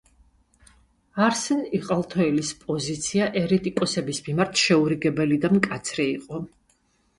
[1.25, 6.45] არსენ იყალთოელის პოზიცია ერეტიკოსების მიმართ შეურიგებელი და მკაცრი იყო.